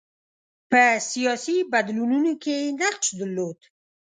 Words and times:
په 0.69 0.83
سیاسي 1.11 1.57
بدلونونو 1.73 2.31
کې 2.43 2.55
یې 2.63 2.71
نقش 2.81 3.07
درلود. 3.19 3.59